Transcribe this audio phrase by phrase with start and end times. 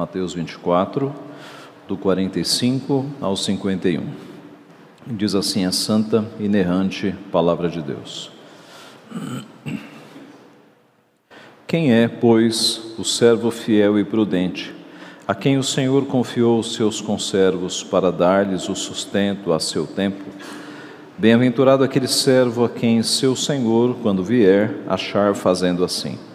[0.00, 1.12] Mateus 24,
[1.86, 4.02] do 45 ao 51.
[5.06, 8.32] Diz assim a santa, inerrante palavra de Deus.
[11.66, 14.74] Quem é, pois, o servo fiel e prudente,
[15.28, 20.24] a quem o Senhor confiou os seus conservos para dar-lhes o sustento a seu tempo?
[21.18, 26.29] Bem-aventurado aquele servo a quem seu senhor, quando vier, achar fazendo assim.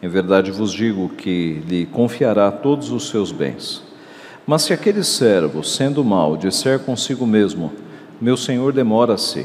[0.00, 3.82] Em verdade vos digo que lhe confiará todos os seus bens.
[4.46, 7.72] Mas se aquele servo, sendo mau, disser consigo mesmo:
[8.20, 9.44] Meu senhor demora-se,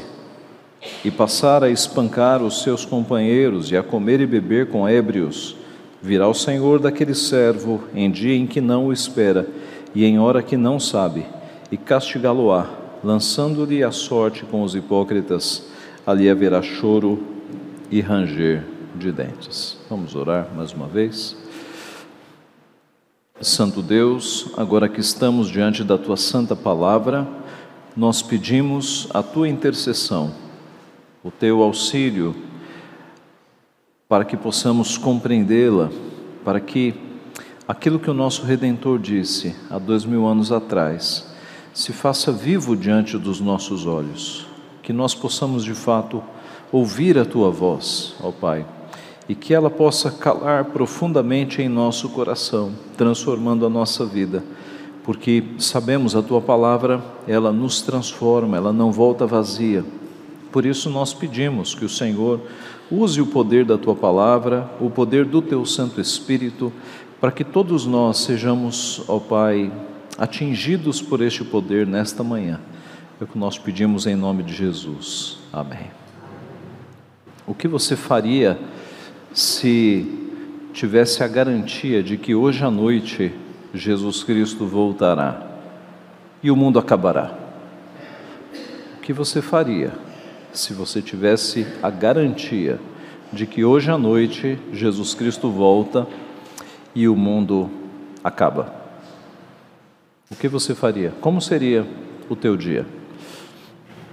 [1.04, 5.56] e passar a espancar os seus companheiros e a comer e beber com ébrios,
[6.00, 9.48] virá o senhor daquele servo em dia em que não o espera
[9.92, 11.26] e em hora que não sabe,
[11.70, 12.68] e castigá-lo-á
[13.02, 15.64] lançando-lhe a sorte com os hipócritas,
[16.06, 17.22] ali haverá choro
[17.90, 19.76] e ranger de dentes.
[19.90, 21.36] Vamos orar mais uma vez.
[23.40, 27.26] Santo Deus, agora que estamos diante da tua santa palavra,
[27.96, 30.32] nós pedimos a tua intercessão,
[31.22, 32.34] o teu auxílio,
[34.08, 35.90] para que possamos compreendê-la,
[36.44, 36.94] para que
[37.66, 41.34] aquilo que o nosso Redentor disse há dois mil anos atrás,
[41.72, 44.46] se faça vivo diante dos nossos olhos,
[44.82, 46.22] que nós possamos de fato
[46.70, 48.64] ouvir a tua voz, ó Pai,
[49.28, 54.44] e que ela possa calar profundamente em nosso coração, transformando a nossa vida,
[55.02, 59.84] porque sabemos a tua palavra, ela nos transforma, ela não volta vazia.
[60.52, 62.40] Por isso nós pedimos que o Senhor
[62.90, 66.72] use o poder da tua palavra, o poder do teu Santo Espírito,
[67.20, 69.72] para que todos nós sejamos, ó Pai,
[70.18, 72.60] atingidos por este poder nesta manhã.
[73.20, 75.38] É o que nós pedimos em nome de Jesus.
[75.52, 75.90] Amém.
[77.46, 78.58] O que você faria
[79.34, 80.06] se
[80.72, 83.32] tivesse a garantia de que hoje à noite
[83.74, 85.58] Jesus Cristo voltará
[86.42, 87.36] e o mundo acabará?
[88.96, 89.92] O que você faria
[90.52, 92.80] se você tivesse a garantia
[93.32, 96.06] de que hoje à noite Jesus Cristo volta
[96.94, 97.68] e o mundo
[98.22, 98.84] acaba?
[100.34, 101.12] o que você faria?
[101.20, 101.86] Como seria
[102.28, 102.84] o teu dia?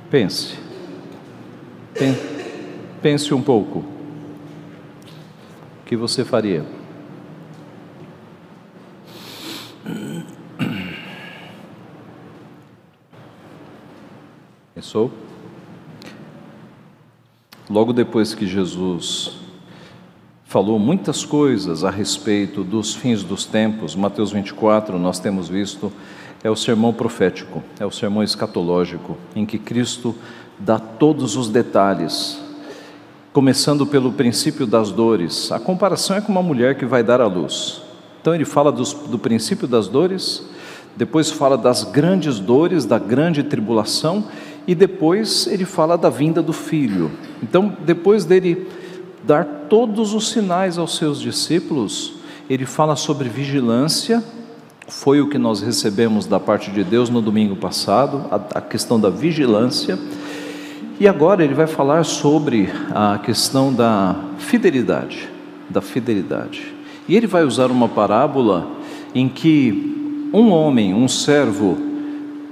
[0.09, 0.55] Pense.
[3.01, 3.83] Pense um pouco.
[5.91, 6.65] Que você faria?
[14.73, 15.11] Pensou?
[17.69, 19.33] Logo depois que Jesus
[20.45, 23.93] falou muitas coisas a respeito dos fins dos tempos.
[23.93, 25.91] Mateus 24, nós temos visto,
[26.41, 30.15] é o sermão profético, é o sermão escatológico, em que Cristo
[30.57, 32.41] dá todos os detalhes,
[33.33, 35.51] começando pelo princípio das dores.
[35.51, 37.81] A comparação é com uma mulher que vai dar à luz.
[38.19, 40.43] Então ele fala dos, do princípio das dores,
[40.95, 44.25] depois fala das grandes dores, da grande tribulação,
[44.67, 47.09] e depois ele fala da vinda do filho.
[47.41, 48.67] Então, depois dele
[49.23, 52.15] dar todos os sinais aos seus discípulos,
[52.49, 54.23] ele fala sobre vigilância,
[54.87, 58.99] foi o que nós recebemos da parte de Deus no domingo passado, a, a questão
[58.99, 59.97] da vigilância,
[61.01, 65.27] e agora ele vai falar sobre a questão da fidelidade,
[65.67, 66.75] da fidelidade.
[67.09, 68.67] E ele vai usar uma parábola
[69.15, 71.75] em que um homem, um servo,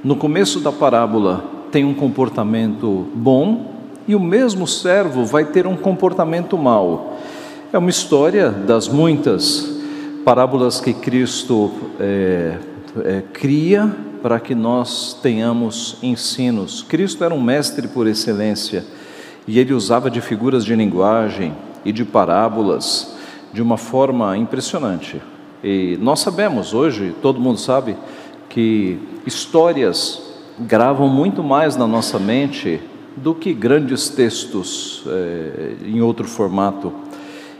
[0.03, 3.71] no começo da parábola tem um comportamento bom,
[4.07, 7.19] e o mesmo servo vai ter um comportamento mau.
[7.71, 9.79] É uma história das muitas
[10.25, 12.57] parábolas que Cristo é,
[13.05, 16.83] é, cria para que nós tenhamos ensinos.
[16.83, 18.85] Cristo era um mestre por excelência
[19.47, 21.53] e ele usava de figuras de linguagem
[21.83, 23.15] e de parábolas
[23.53, 25.21] de uma forma impressionante.
[25.63, 27.95] E nós sabemos hoje, todo mundo sabe,
[28.47, 30.21] que histórias
[30.59, 32.79] gravam muito mais na nossa mente
[33.15, 36.93] do que grandes textos é, em outro formato.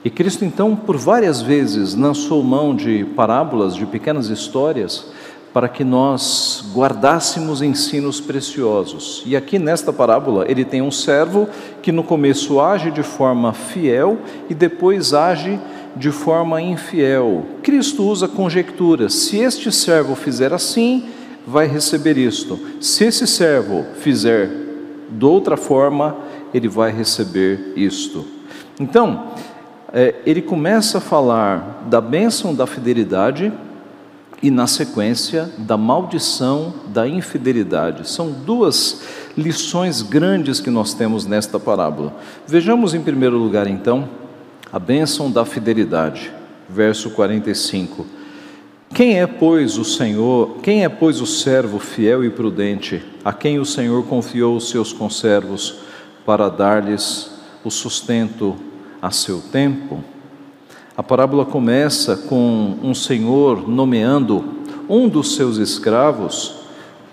[0.04, 5.08] E Cristo, então, por várias vezes lançou mão de parábolas, de pequenas histórias,
[5.54, 9.24] para que nós guardássemos ensinos preciosos.
[9.26, 11.50] E aqui nesta parábola, ele tem um servo
[11.82, 14.20] que no começo age de forma fiel
[14.50, 15.60] e depois age
[15.96, 17.46] de forma infiel.
[17.64, 19.14] Cristo usa conjecturas.
[19.14, 21.06] Se este servo fizer assim,
[21.46, 22.60] vai receber isto.
[22.80, 24.50] Se esse servo fizer
[25.10, 26.16] de outra forma,
[26.54, 28.26] ele vai receber isto.
[28.80, 29.32] Então,
[29.92, 33.52] é, ele começa a falar da bênção da fidelidade
[34.42, 38.10] e, na sequência, da maldição da infidelidade.
[38.10, 39.02] São duas
[39.38, 42.16] lições grandes que nós temos nesta parábola.
[42.48, 44.10] Vejamos em primeiro lugar, então,
[44.72, 46.32] a bênção da fidelidade,
[46.70, 48.06] verso 45.
[48.94, 53.60] Quem é, pois, o Senhor, quem é, pois, o servo fiel e prudente, a quem
[53.60, 55.82] o Senhor confiou os seus conservos
[56.26, 57.32] para dar-lhes
[57.64, 58.56] o sustento
[59.02, 60.04] a seu tempo?
[61.00, 64.44] A parábola começa com um senhor nomeando
[64.90, 66.56] um dos seus escravos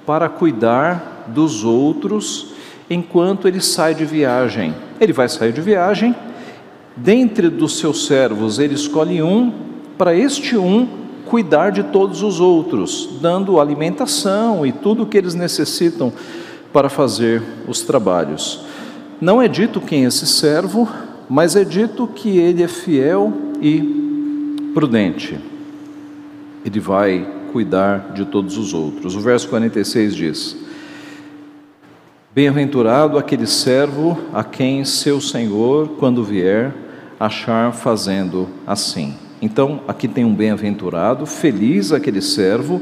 [0.05, 2.49] para cuidar dos outros
[2.91, 4.75] enquanto ele sai de viagem.
[5.01, 6.17] Ele vai sair de viagem,
[6.97, 9.53] dentre dos seus servos, ele escolhe um,
[9.97, 10.89] para este um
[11.25, 16.13] cuidar de todos os outros, dando alimentação e tudo o que eles necessitam
[16.73, 18.65] para fazer os trabalhos.
[19.21, 20.89] Não é dito quem é esse servo,
[21.29, 25.39] mas é dito que ele é fiel e prudente.
[26.65, 29.15] Ele vai cuidar de todos os outros.
[29.15, 30.57] O verso 46 diz:
[32.35, 36.75] Bem-aventurado aquele servo a quem seu senhor, quando vier,
[37.19, 39.15] achar fazendo assim.
[39.41, 42.81] Então, aqui tem um bem-aventurado, feliz aquele servo,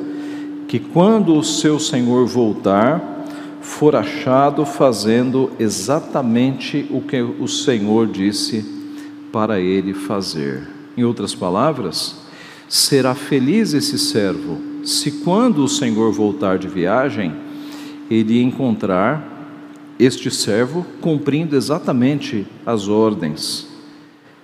[0.67, 3.15] que quando o seu senhor voltar,
[3.61, 8.74] for achado fazendo exatamente o que o Senhor disse
[9.35, 10.63] para ele fazer.
[10.97, 12.15] Em outras palavras,
[12.69, 17.35] será feliz esse servo se, quando o Senhor voltar de viagem,
[18.09, 19.33] ele encontrar
[19.99, 23.67] este servo cumprindo exatamente as ordens.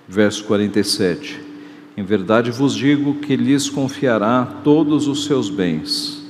[0.09, 1.41] Verso 47.
[1.97, 6.21] Em verdade vos digo que lhes confiará todos os seus bens.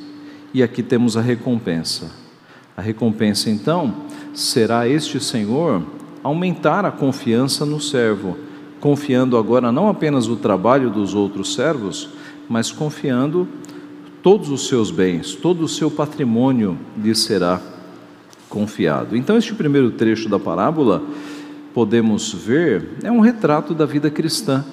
[0.53, 2.11] E aqui temos a recompensa.
[2.77, 3.95] A recompensa então
[4.35, 5.83] será este Senhor
[6.23, 8.50] aumentar a confiança no servo,
[8.81, 12.09] confiando agora não apenas o trabalho dos outros servos,
[12.49, 13.47] mas confiando
[14.23, 17.61] todos os seus bens, todo o seu patrimônio lhe será
[18.49, 19.17] confiado.
[19.17, 21.03] Então, este primeiro trecho da parábola,
[21.73, 24.65] podemos ver, é um retrato da vida cristã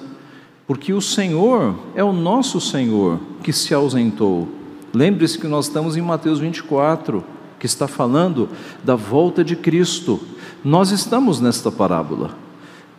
[0.68, 4.46] porque o Senhor é o nosso Senhor que se ausentou.
[4.92, 7.24] Lembre-se que nós estamos em Mateus 24,
[7.58, 8.50] que está falando
[8.84, 10.20] da volta de Cristo.
[10.62, 12.36] Nós estamos nesta parábola.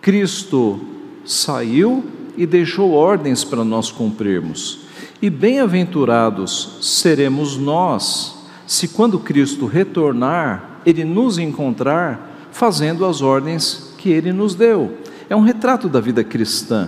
[0.01, 0.79] Cristo
[1.25, 2.03] saiu
[2.37, 4.79] e deixou ordens para nós cumprirmos.
[5.21, 14.09] E bem-aventurados seremos nós, se quando Cristo retornar, ele nos encontrar fazendo as ordens que
[14.09, 14.97] ele nos deu.
[15.29, 16.87] É um retrato da vida cristã.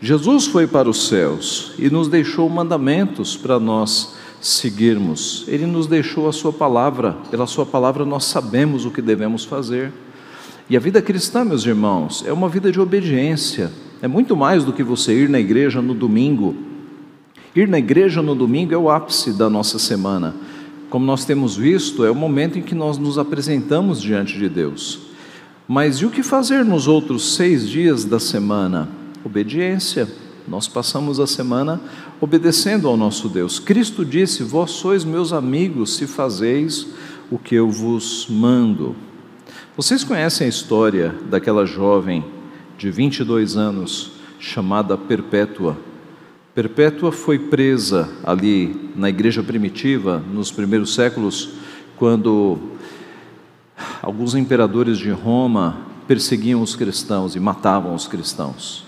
[0.00, 5.44] Jesus foi para os céus e nos deixou mandamentos para nós seguirmos.
[5.48, 9.92] Ele nos deixou a Sua palavra, pela Sua palavra nós sabemos o que devemos fazer.
[10.70, 13.72] E a vida cristã, meus irmãos, é uma vida de obediência,
[14.02, 16.54] é muito mais do que você ir na igreja no domingo.
[17.56, 20.34] Ir na igreja no domingo é o ápice da nossa semana.
[20.90, 25.08] Como nós temos visto, é o momento em que nós nos apresentamos diante de Deus.
[25.66, 28.90] Mas e o que fazer nos outros seis dias da semana?
[29.24, 30.06] Obediência.
[30.46, 31.80] Nós passamos a semana
[32.20, 33.58] obedecendo ao nosso Deus.
[33.58, 36.86] Cristo disse: Vós sois meus amigos se fazeis
[37.30, 39.07] o que eu vos mando.
[39.78, 42.24] Vocês conhecem a história daquela jovem
[42.76, 44.10] de 22 anos
[44.40, 45.78] chamada Perpétua?
[46.52, 51.50] Perpétua foi presa ali na igreja primitiva, nos primeiros séculos,
[51.96, 52.58] quando
[54.02, 55.78] alguns imperadores de Roma
[56.08, 58.84] perseguiam os cristãos e matavam os cristãos.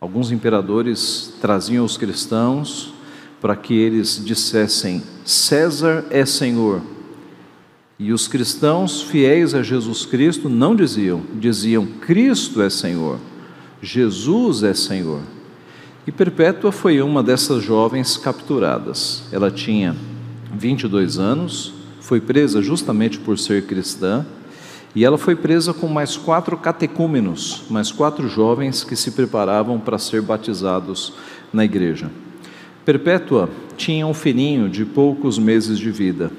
[0.00, 2.94] Alguns imperadores traziam os cristãos
[3.40, 6.80] para que eles dissessem: César é Senhor.
[8.02, 13.16] E os cristãos fiéis a Jesus Cristo não diziam, diziam: Cristo é Senhor,
[13.80, 15.20] Jesus é Senhor.
[16.04, 19.22] E Perpétua foi uma dessas jovens capturadas.
[19.30, 19.94] Ela tinha
[20.52, 24.26] 22 anos, foi presa justamente por ser cristã
[24.96, 29.96] e ela foi presa com mais quatro catecúmenos, mais quatro jovens que se preparavam para
[29.96, 31.12] ser batizados
[31.52, 32.10] na igreja.
[32.84, 36.32] Perpétua tinha um filhinho de poucos meses de vida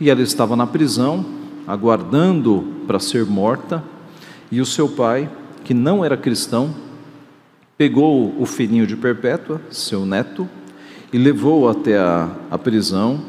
[0.00, 1.24] e ela estava na prisão,
[1.66, 3.84] aguardando para ser morta,
[4.50, 5.30] e o seu pai,
[5.62, 6.74] que não era cristão,
[7.76, 10.48] pegou o filhinho de Perpétua, seu neto,
[11.12, 13.20] e levou até a, a prisão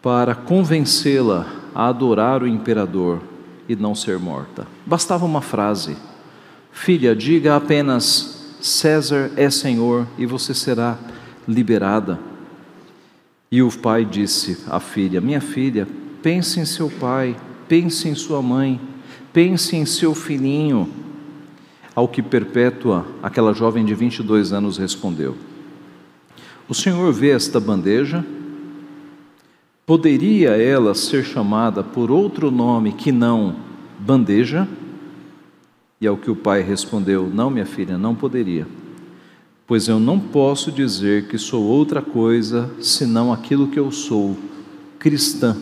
[0.00, 3.20] para convencê-la a adorar o imperador
[3.68, 4.66] e não ser morta.
[4.84, 5.96] Bastava uma frase:
[6.72, 10.96] Filha, diga apenas: César é Senhor e você será
[11.46, 12.18] liberada.
[13.50, 15.86] E o pai disse à filha: Minha filha,
[16.22, 17.36] pense em seu pai,
[17.68, 18.80] pense em sua mãe,
[19.32, 20.88] pense em seu filhinho.
[21.94, 25.36] Ao que Perpétua, aquela jovem de 22 anos, respondeu:
[26.68, 28.24] O senhor vê esta bandeja?
[29.86, 33.54] Poderia ela ser chamada por outro nome que não
[34.00, 34.66] bandeja?
[36.00, 38.66] E ao que o pai respondeu: Não, minha filha, não poderia.
[39.66, 44.36] Pois eu não posso dizer que sou outra coisa senão aquilo que eu sou,
[44.98, 45.56] cristã.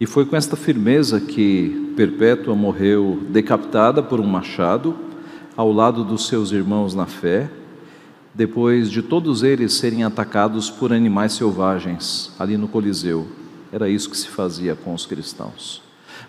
[0.00, 4.96] E foi com esta firmeza que Perpétua morreu decapitada por um machado,
[5.56, 7.48] ao lado dos seus irmãos na fé,
[8.34, 13.28] depois de todos eles serem atacados por animais selvagens ali no Coliseu.
[13.70, 15.80] Era isso que se fazia com os cristãos.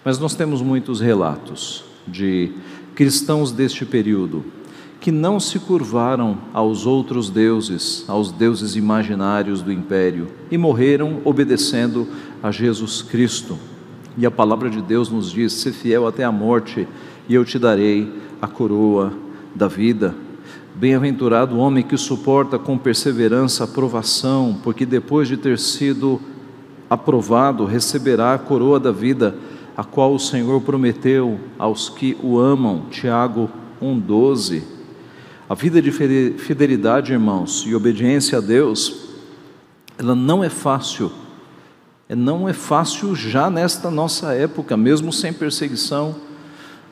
[0.03, 2.51] Mas nós temos muitos relatos de
[2.93, 4.45] cristãos deste período
[5.05, 12.07] que não se curvaram aos outros deuses, aos deuses imaginários do império, e morreram obedecendo
[12.41, 13.55] a Jesus Cristo.
[14.17, 16.87] E a palavra de Deus nos diz: ser fiel até a morte,
[17.29, 19.13] e eu te darei a coroa
[19.53, 20.15] da vida.
[20.73, 26.19] Bem-aventurado o homem que suporta com perseverança a provação, porque depois de ter sido
[26.89, 29.35] aprovado, receberá a coroa da vida,
[29.77, 32.85] a qual o Senhor prometeu aos que o amam.
[32.89, 34.73] Tiago 1,12.
[35.47, 39.05] A vida de fidelidade, irmãos, e obediência a Deus,
[39.95, 41.11] ela não é fácil.
[42.09, 46.15] É, não é fácil já nesta nossa época, mesmo sem perseguição.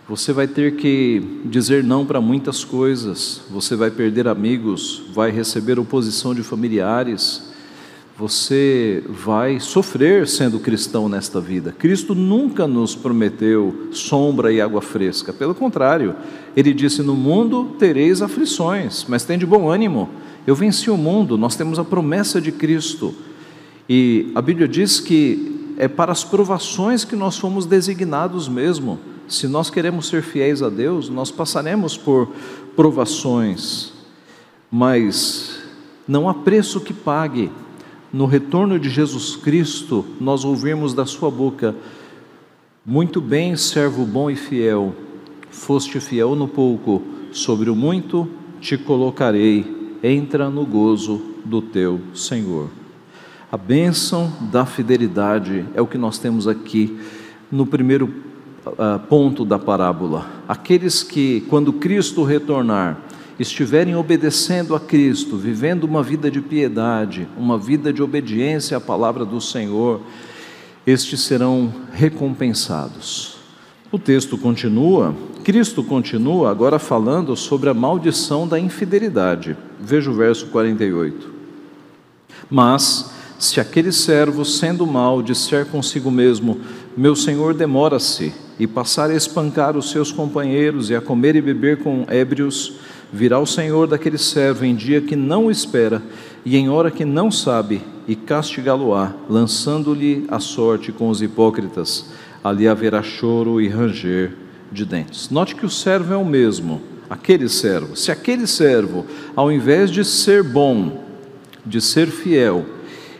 [0.07, 5.79] Você vai ter que dizer não para muitas coisas, você vai perder amigos, vai receber
[5.79, 7.52] oposição de familiares,
[8.17, 11.71] você vai sofrer sendo cristão nesta vida.
[11.71, 16.15] Cristo nunca nos prometeu sombra e água fresca, pelo contrário,
[16.55, 20.09] ele disse: No mundo tereis aflições, mas tem de bom ânimo.
[20.45, 23.15] Eu venci o mundo, nós temos a promessa de Cristo.
[23.89, 28.99] E a Bíblia diz que é para as provações que nós fomos designados mesmo.
[29.27, 32.29] Se nós queremos ser fiéis a Deus, nós passaremos por
[32.75, 33.91] provações,
[34.69, 35.57] mas
[36.07, 37.49] não há preço que pague
[38.13, 41.75] no retorno de Jesus Cristo, nós ouvimos da sua boca:
[42.85, 44.93] Muito bem, servo bom e fiel,
[45.49, 47.01] foste fiel no pouco,
[47.31, 48.29] sobre o muito
[48.61, 52.69] te colocarei, entra no gozo do teu Senhor.
[53.51, 56.97] A bênção da fidelidade é o que nós temos aqui
[57.51, 58.05] no primeiro
[58.65, 60.25] uh, ponto da parábola.
[60.47, 62.97] Aqueles que, quando Cristo retornar,
[63.39, 69.25] estiverem obedecendo a Cristo, vivendo uma vida de piedade, uma vida de obediência à palavra
[69.25, 70.01] do Senhor,
[70.85, 73.37] estes serão recompensados.
[73.91, 79.55] O texto continua, Cristo continua agora falando sobre a maldição da infidelidade.
[79.79, 81.31] Veja o verso 48.
[82.49, 86.59] Mas, se aquele servo, sendo mal, disser consigo mesmo:
[86.95, 91.79] Meu senhor demora-se, e passar a espancar os seus companheiros e a comer e beber
[91.79, 92.73] com ébrios,
[93.13, 96.01] Virá o Senhor daquele servo em dia que não espera
[96.43, 102.07] e em hora que não sabe, e castigá-lo-á, lançando-lhe a sorte com os hipócritas.
[102.43, 104.35] Ali haverá choro e ranger
[104.71, 105.29] de dentes.
[105.29, 107.95] Note que o servo é o mesmo, aquele servo.
[107.95, 109.05] Se aquele servo,
[109.35, 111.03] ao invés de ser bom,
[111.63, 112.65] de ser fiel,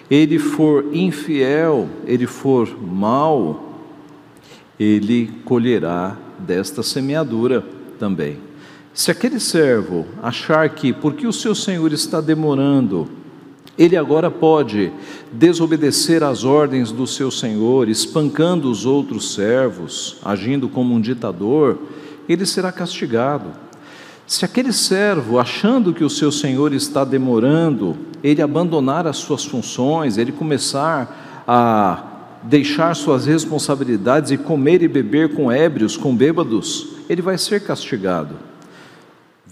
[0.09, 3.79] ele for infiel, ele for mau,
[4.79, 7.63] ele colherá desta semeadura
[7.99, 8.52] também.
[8.93, 13.09] Se aquele servo achar que, porque o seu senhor está demorando,
[13.75, 14.91] ele agora pode
[15.31, 21.79] desobedecer às ordens do seu senhor, espancando os outros servos, agindo como um ditador,
[22.29, 23.51] ele será castigado.
[24.27, 30.19] Se aquele servo, achando que o seu senhor está demorando, ele abandonar as suas funções,
[30.19, 32.03] ele começar a
[32.43, 38.52] deixar suas responsabilidades e comer e beber com ébrios, com bêbados, ele vai ser castigado.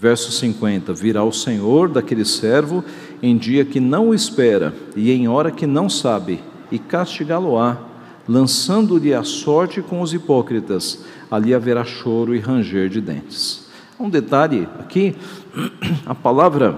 [0.02, 2.84] Verso 50: Virá o Senhor daquele servo
[3.22, 6.40] em dia que não o espera e em hora que não sabe,
[6.72, 7.78] e castigá-lo-á,
[8.26, 11.04] lançando-lhe a sorte com os hipócritas.
[11.30, 13.68] Ali haverá choro e ranger de dentes.
[13.96, 15.14] Um detalhe aqui:
[16.04, 16.76] a palavra,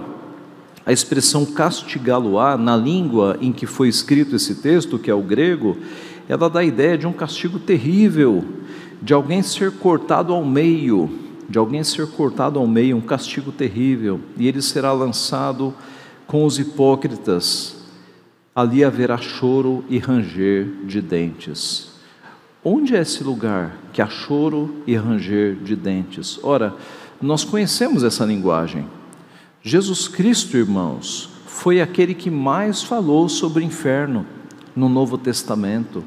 [0.85, 5.75] a expressão castigá-lo-á, na língua em que foi escrito esse texto, que é o grego,
[6.29, 8.45] ela dá a ideia de um castigo terrível,
[9.01, 14.19] de alguém ser cortado ao meio de alguém ser cortado ao meio, um castigo terrível,
[14.37, 15.73] e ele será lançado
[16.25, 17.75] com os hipócritas.
[18.55, 21.91] Ali haverá choro e ranger de dentes.
[22.63, 26.39] Onde é esse lugar que há choro e ranger de dentes?
[26.41, 26.73] Ora,
[27.21, 28.87] nós conhecemos essa linguagem.
[29.61, 34.25] Jesus Cristo, irmãos, foi aquele que mais falou sobre o inferno
[34.75, 36.03] no Novo Testamento.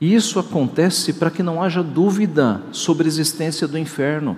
[0.00, 4.36] E isso acontece para que não haja dúvida sobre a existência do inferno.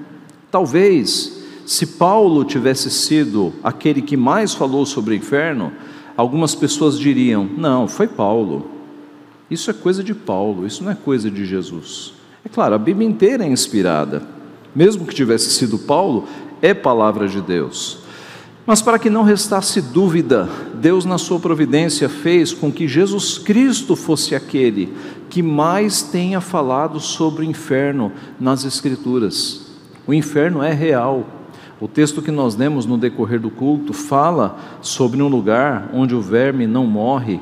[0.50, 5.72] Talvez, se Paulo tivesse sido aquele que mais falou sobre o inferno,
[6.16, 8.70] algumas pessoas diriam: não, foi Paulo.
[9.48, 12.14] Isso é coisa de Paulo, isso não é coisa de Jesus.
[12.44, 14.22] É claro, a Bíblia inteira é inspirada,
[14.74, 16.26] mesmo que tivesse sido Paulo,
[16.60, 17.98] é palavra de Deus.
[18.64, 23.96] Mas para que não restasse dúvida, Deus, na sua providência, fez com que Jesus Cristo
[23.96, 24.92] fosse aquele
[25.32, 29.62] que mais tenha falado sobre o inferno nas Escrituras.
[30.06, 31.26] O inferno é real.
[31.80, 36.20] O texto que nós lemos no decorrer do culto fala sobre um lugar onde o
[36.20, 37.40] verme não morre.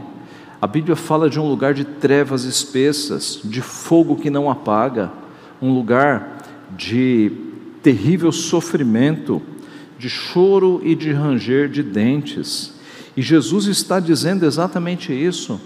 [0.62, 5.10] A Bíblia fala de um lugar de trevas espessas, de fogo que não apaga,
[5.60, 6.38] um lugar
[6.76, 7.32] de
[7.82, 9.42] terrível sofrimento
[9.98, 12.72] de choro e de ranger de dentes.
[13.16, 15.60] E Jesus está dizendo exatamente isso: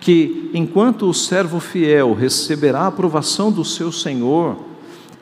[0.00, 4.56] que enquanto o servo fiel receberá a aprovação do seu Senhor,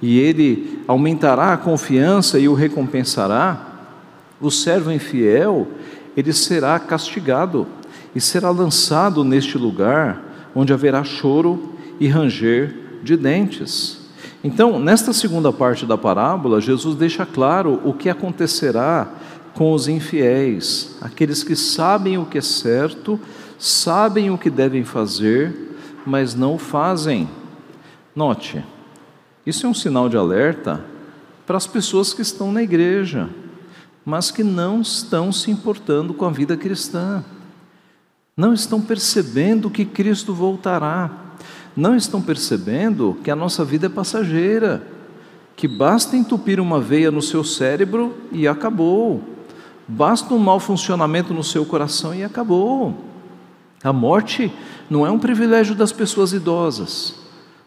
[0.01, 3.75] e ele aumentará a confiança e o recompensará,
[4.41, 5.67] o servo infiel,
[6.17, 7.67] ele será castigado
[8.15, 14.07] e será lançado neste lugar onde haverá choro e ranger de dentes.
[14.43, 19.09] Então, nesta segunda parte da parábola, Jesus deixa claro o que acontecerá
[19.55, 23.19] com os infiéis, aqueles que sabem o que é certo,
[23.59, 25.55] sabem o que devem fazer,
[26.05, 27.29] mas não o fazem.
[28.15, 28.65] Note,
[29.45, 30.85] isso é um sinal de alerta
[31.47, 33.29] para as pessoas que estão na igreja,
[34.05, 37.25] mas que não estão se importando com a vida cristã,
[38.37, 41.27] não estão percebendo que Cristo voltará
[41.77, 44.83] não estão percebendo que a nossa vida é passageira,
[45.55, 49.23] que basta entupir uma veia no seu cérebro e acabou,
[49.87, 52.95] basta um mau funcionamento no seu coração e acabou.
[53.87, 54.53] A morte
[54.91, 57.15] não é um privilégio das pessoas idosas.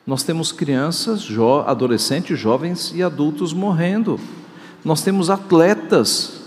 [0.06, 4.20] Nós temos crianças, jo adolescentes, jovens e adultos morrendo.
[4.84, 6.42] Nós temos atletas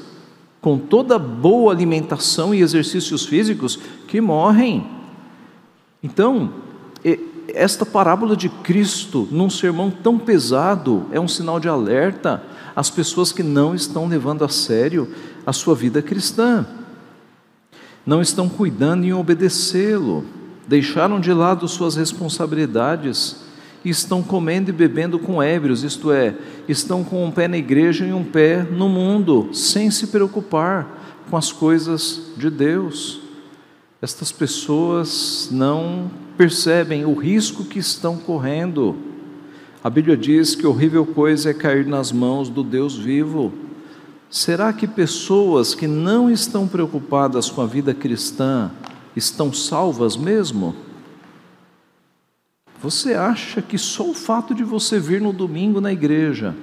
[0.60, 4.86] com toda boa alimentação e exercícios físicos que morrem.
[6.02, 6.52] Então,
[7.48, 12.42] esta parábola de Cristo, num sermão tão pesado, é um sinal de alerta
[12.76, 15.08] às pessoas que não estão levando a sério
[15.46, 16.66] a sua vida cristã,
[18.04, 20.24] não estão cuidando em obedecê-lo,
[20.66, 23.36] deixaram de lado suas responsabilidades
[23.84, 26.34] e estão comendo e bebendo com ébrios, isto é,
[26.68, 31.36] estão com um pé na igreja e um pé no mundo, sem se preocupar com
[31.36, 33.20] as coisas de Deus.
[34.00, 38.96] Estas pessoas não percebem o risco que estão correndo.
[39.82, 43.52] A Bíblia diz que horrível coisa é cair nas mãos do Deus vivo.
[44.32, 48.70] Será que pessoas que não estão preocupadas com a vida cristã
[49.14, 50.74] estão salvas mesmo?
[52.80, 56.54] Você acha que só o fato de você vir no domingo na igreja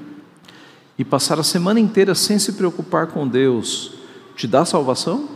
[0.97, 3.93] e passar a semana inteira sem se preocupar com Deus
[4.35, 5.29] te dá salvação?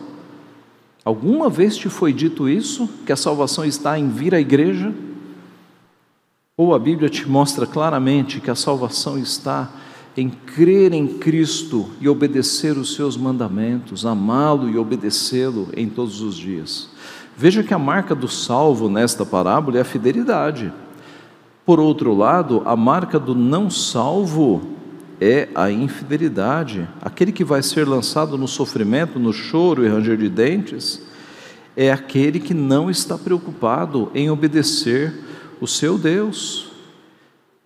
[1.05, 2.89] Alguma vez te foi dito isso?
[3.05, 4.91] Que a salvação está em vir à igreja?
[6.57, 9.69] Ou a Bíblia te mostra claramente que a salvação está
[10.15, 16.35] em crer em Cristo e obedecer os seus mandamentos, amá-lo e obedecê-lo em todos os
[16.35, 16.89] dias?
[17.35, 20.71] Veja que a marca do salvo nesta parábola é a fidelidade.
[21.65, 24.61] Por outro lado, a marca do não salvo
[25.19, 26.87] é a infidelidade.
[27.01, 31.01] Aquele que vai ser lançado no sofrimento, no choro e ranger de dentes,
[31.75, 35.13] é aquele que não está preocupado em obedecer
[35.59, 36.71] o seu Deus.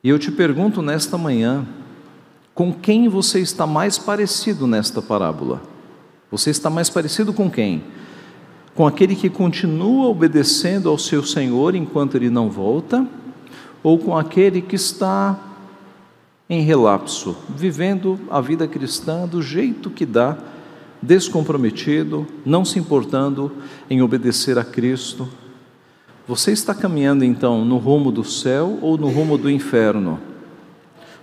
[0.04, 1.66] E eu te pergunto nesta manhã,
[2.58, 5.62] com quem você está mais parecido nesta parábola?
[6.32, 7.84] Você está mais parecido com quem?
[8.74, 13.06] Com aquele que continua obedecendo ao seu Senhor enquanto ele não volta?
[13.84, 15.40] Ou com aquele que está
[16.50, 20.36] em relapso, vivendo a vida cristã do jeito que dá,
[21.00, 23.52] descomprometido, não se importando
[23.88, 25.30] em obedecer a Cristo.
[26.28, 30.20] Você está caminhando então no rumo do céu ou no rumo do inferno?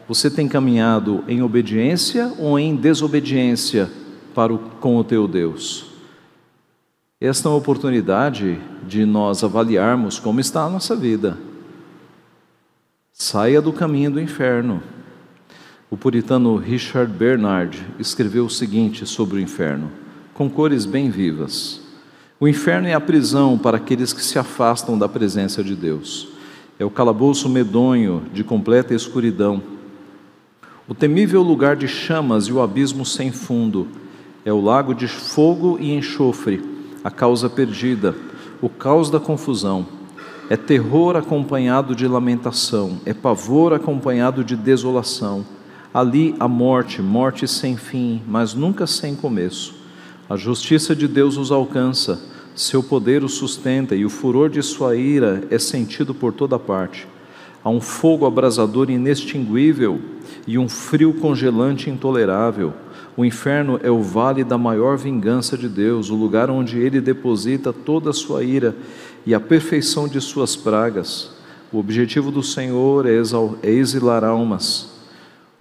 [0.06, 3.90] Você tem caminhado em obediência ou em desobediência
[4.34, 5.86] para o, com o teu Deus?
[7.18, 11.38] Esta é uma oportunidade de nós avaliarmos como está a nossa vida.
[13.14, 14.82] Saia do caminho do inferno.
[15.90, 19.90] O puritano Richard Bernard escreveu o seguinte sobre o inferno,
[20.34, 21.80] com cores bem vivas:
[22.38, 26.28] O inferno é a prisão para aqueles que se afastam da presença de Deus.
[26.78, 29.73] É o calabouço medonho de completa escuridão.
[30.88, 33.88] O temível lugar de chamas e o abismo sem fundo.
[34.44, 36.62] É o lago de fogo e enxofre,
[37.02, 38.14] a causa perdida,
[38.60, 39.86] o caos da confusão.
[40.50, 45.44] É terror acompanhado de lamentação, é pavor acompanhado de desolação
[45.94, 49.76] Ali a morte, morte sem fim, mas nunca sem começo.
[50.28, 52.20] A justiça de Deus os alcança,
[52.52, 57.06] seu poder os sustenta e o furor de sua ira é sentido por toda parte.
[57.64, 59.98] Há um fogo abrasador inextinguível
[60.46, 62.74] e um frio congelante intolerável.
[63.16, 67.72] O inferno é o vale da maior vingança de Deus, o lugar onde ele deposita
[67.72, 68.76] toda a sua ira
[69.24, 71.30] e a perfeição de suas pragas.
[71.72, 73.14] O objetivo do Senhor é,
[73.62, 74.92] é exilar almas.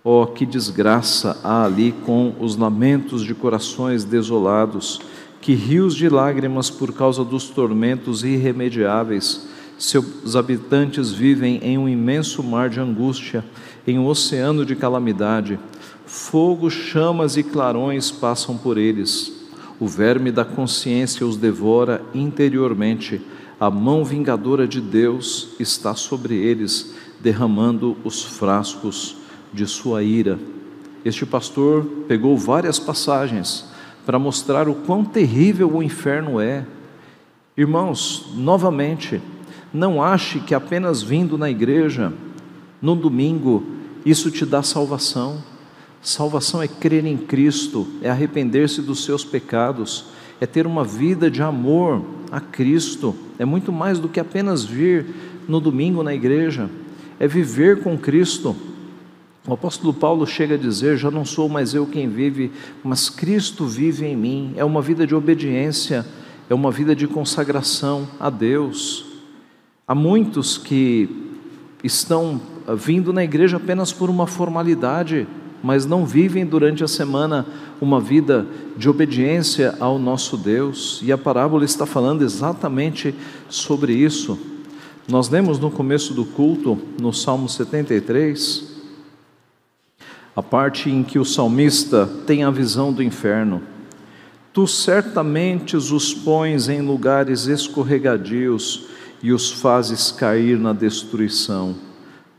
[0.03, 4.99] Oh, que desgraça há ali com os lamentos de corações desolados,
[5.39, 9.52] que rios de lágrimas por causa dos tormentos irremediáveis.
[9.83, 13.43] Seus habitantes vivem em um imenso mar de angústia,
[13.85, 15.59] em um oceano de calamidade.
[16.05, 19.33] Fogo, chamas e clarões passam por eles.
[19.81, 23.21] O verme da consciência os devora interiormente.
[23.59, 29.17] A mão vingadora de Deus está sobre eles, derramando os frascos
[29.51, 30.39] de sua ira.
[31.03, 33.65] Este pastor pegou várias passagens
[34.05, 36.65] para mostrar o quão terrível o inferno é.
[37.57, 39.21] Irmãos, novamente,
[39.73, 42.13] não ache que apenas vindo na igreja,
[42.81, 43.63] no domingo,
[44.05, 45.41] isso te dá salvação.
[46.01, 50.05] Salvação é crer em Cristo, é arrepender-se dos seus pecados,
[50.39, 55.05] é ter uma vida de amor a Cristo, é muito mais do que apenas vir
[55.47, 56.69] no domingo na igreja,
[57.19, 58.55] é viver com Cristo.
[59.47, 62.51] O apóstolo Paulo chega a dizer: Já não sou mais eu quem vive,
[62.83, 64.53] mas Cristo vive em mim.
[64.55, 66.05] É uma vida de obediência,
[66.49, 69.12] é uma vida de consagração a Deus.
[69.85, 71.09] Há muitos que
[71.83, 72.39] estão
[72.77, 75.27] vindo na igreja apenas por uma formalidade,
[75.61, 77.45] mas não vivem durante a semana
[77.81, 83.13] uma vida de obediência ao nosso Deus, e a parábola está falando exatamente
[83.49, 84.39] sobre isso.
[85.05, 88.71] Nós lemos no começo do culto, no Salmo 73,
[90.33, 93.61] a parte em que o salmista tem a visão do inferno.
[94.53, 98.93] Tu certamente os pões em lugares escorregadios
[99.23, 101.75] e os fazes cair na destruição.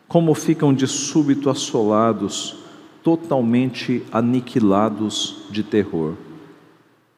[0.06, 2.56] Como ficam de súbito assolados,
[3.02, 6.12] totalmente aniquilados de terror.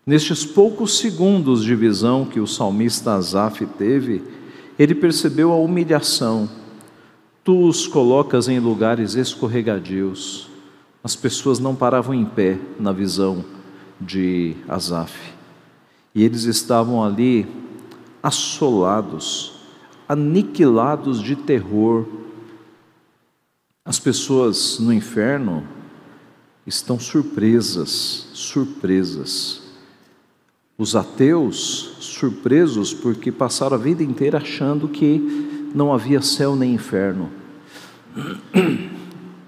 [0.07, 4.23] Nestes poucos segundos de visão que o salmista Asaf teve,
[4.79, 6.49] ele percebeu a humilhação.
[7.43, 10.49] Tu os colocas em lugares escorregadios.
[11.03, 13.45] As pessoas não paravam em pé na visão
[14.01, 15.13] de Asaf.
[16.15, 17.47] E eles estavam ali
[18.23, 19.56] assolados,
[20.09, 22.07] aniquilados de terror.
[23.85, 25.67] As pessoas no inferno
[26.67, 29.63] estão surpresas, surpresas.
[30.79, 37.31] Os ateus, surpresos porque passaram a vida inteira achando que não havia céu nem inferno.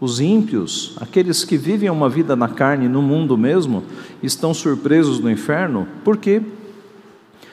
[0.01, 3.83] Os ímpios, aqueles que vivem uma vida na carne, no mundo mesmo,
[4.23, 6.41] estão surpresos no inferno porque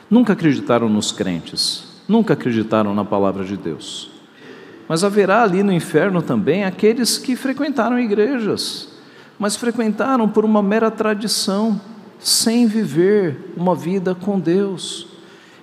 [0.09, 4.11] nunca acreditaram nos crentes, nunca acreditaram na palavra de Deus.
[4.87, 8.89] Mas haverá ali no inferno também aqueles que frequentaram igrejas,
[9.39, 11.79] mas frequentaram por uma mera tradição,
[12.19, 15.07] sem viver uma vida com Deus.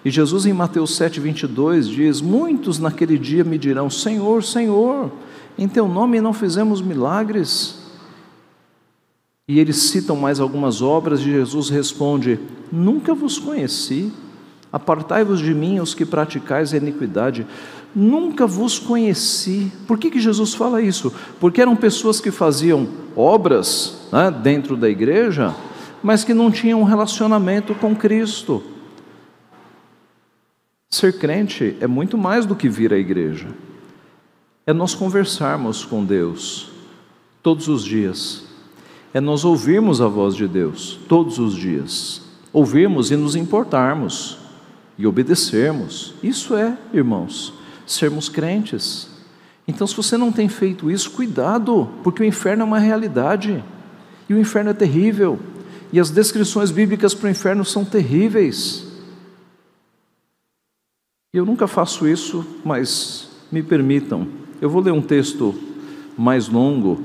[0.04, 5.10] E Jesus em Mateus 7:22 diz: Muitos naquele dia me dirão: Senhor, Senhor,
[5.56, 7.80] em teu nome não fizemos milagres.
[9.46, 14.12] E eles citam mais algumas obras e Jesus responde: Nunca vos conheci.
[14.72, 17.46] Apartai-vos de mim, os que praticais a iniquidade.
[17.94, 19.70] Nunca vos conheci.
[19.86, 21.12] Por que, que Jesus fala isso?
[21.38, 25.54] Porque eram pessoas que faziam obras né, dentro da igreja,
[26.02, 28.62] mas que não tinham um relacionamento com Cristo.
[30.90, 33.48] Ser crente é muito mais do que vir à igreja,
[34.66, 36.70] é nós conversarmos com Deus
[37.42, 38.44] todos os dias,
[39.12, 44.41] é nós ouvirmos a voz de Deus todos os dias, ouvirmos e nos importarmos
[45.02, 46.14] e obedecermos.
[46.22, 47.52] Isso é, irmãos,
[47.84, 49.08] sermos crentes.
[49.66, 53.62] Então, se você não tem feito isso, cuidado, porque o inferno é uma realidade,
[54.28, 55.40] e o inferno é terrível,
[55.92, 58.86] e as descrições bíblicas para o inferno são terríveis.
[61.34, 64.28] Eu nunca faço isso, mas me permitam,
[64.60, 65.52] eu vou ler um texto
[66.16, 67.02] mais longo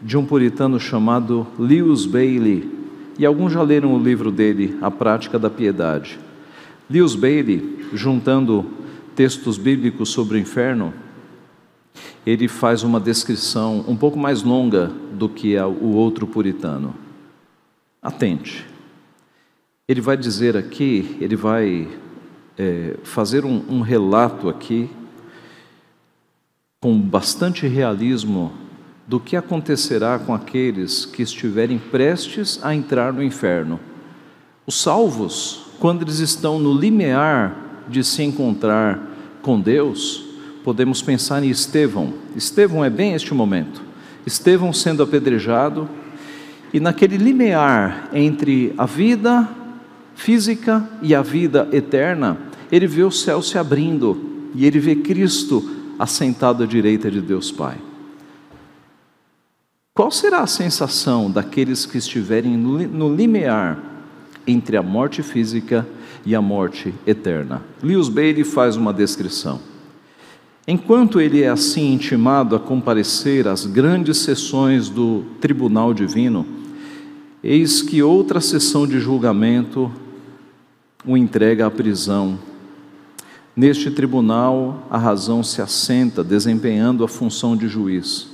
[0.00, 2.70] de um puritano chamado Lewis Bailey,
[3.18, 6.18] e alguns já leram o livro dele, A Prática da Piedade.
[6.92, 8.66] Lewis Bailey, juntando
[9.16, 10.92] textos bíblicos sobre o inferno,
[12.26, 16.94] ele faz uma descrição um pouco mais longa do que o outro puritano.
[18.02, 18.66] Atente.
[19.88, 21.88] Ele vai dizer aqui, ele vai
[22.58, 24.90] é, fazer um, um relato aqui,
[26.78, 28.52] com bastante realismo,
[29.06, 33.80] do que acontecerá com aqueles que estiverem prestes a entrar no inferno.
[34.66, 39.02] Os salvos, quando eles estão no limiar de se encontrar
[39.42, 40.24] com Deus,
[40.62, 42.14] podemos pensar em Estevão.
[42.36, 43.82] Estevão é bem este momento.
[44.24, 45.88] Estevão sendo apedrejado,
[46.72, 49.48] E naquele limiar entre a vida
[50.14, 52.38] física e a vida eterna,
[52.70, 55.68] ele vê o céu se abrindo e ele vê Cristo
[55.98, 57.76] assentado à direita de Deus Pai.
[59.92, 63.91] Qual será a sensação daqueles que estiverem no limiar
[64.46, 65.86] entre a morte física
[66.24, 67.62] e a morte eterna?
[67.82, 69.60] Lewis Bailey faz uma descrição.
[70.66, 76.46] Enquanto ele é assim intimado a comparecer às grandes sessões do tribunal divino,
[77.42, 79.90] eis que outra sessão de julgamento
[81.04, 82.38] o entrega à prisão.
[83.56, 88.28] Neste tribunal, a razão se assenta, desempenhando a função de juiz.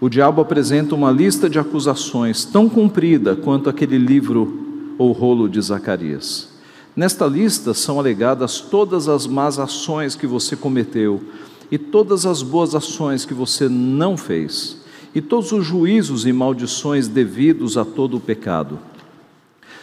[0.00, 4.69] O diabo apresenta uma lista de acusações tão comprida quanto aquele livro
[5.00, 6.46] ou rolo de Zacarias.
[6.94, 11.22] Nesta lista são alegadas todas as más ações que você cometeu
[11.70, 14.76] e todas as boas ações que você não fez,
[15.14, 18.78] e todos os juízos e maldições devidos a todo o pecado.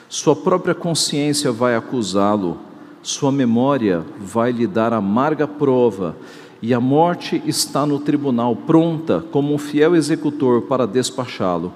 [0.08, 2.60] Sua própria consciência vai acusá-lo,
[3.01, 6.15] sua memória vai lhe dar amarga prova,
[6.62, 11.73] e a morte está no tribunal, pronta como um fiel executor para despachá-lo.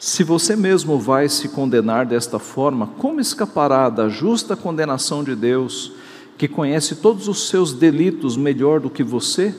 [0.00, 5.92] Se você mesmo vai se condenar desta forma, como escapará da justa condenação de Deus?
[6.40, 9.54] que conhece todos os seus delitos melhor do que você?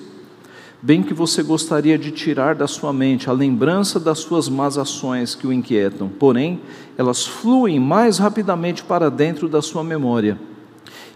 [0.82, 5.36] Bem que você gostaria de tirar da sua mente a lembrança das suas más ações
[5.36, 6.60] que o inquietam, porém,
[6.98, 10.40] elas fluem mais rapidamente para dentro da sua memória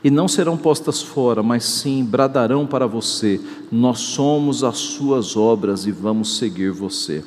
[0.03, 5.87] e não serão postas fora, mas sim bradarão para você: Nós somos as suas obras
[5.87, 7.23] e vamos seguir você.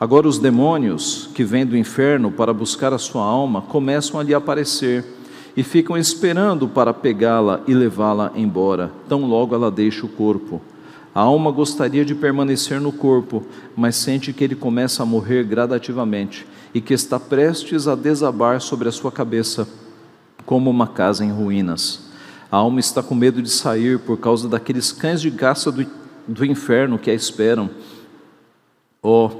[0.00, 4.32] Agora, os demônios que vêm do inferno para buscar a sua alma começam a lhe
[4.32, 5.04] aparecer
[5.56, 10.62] e ficam esperando para pegá-la e levá-la embora, tão logo ela deixa o corpo.
[11.12, 13.44] A alma gostaria de permanecer no corpo,
[13.76, 18.88] mas sente que ele começa a morrer gradativamente e que está prestes a desabar sobre
[18.88, 19.66] a sua cabeça,
[20.46, 22.08] como uma casa em ruínas.
[22.52, 25.84] A alma está com medo de sair por causa daqueles cães de caça do,
[26.28, 27.68] do inferno que a esperam.
[29.02, 29.30] Oh,